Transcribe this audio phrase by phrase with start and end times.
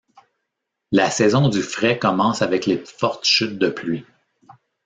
[0.91, 4.03] La saison du frai commence avec les fortes chutes de pluie.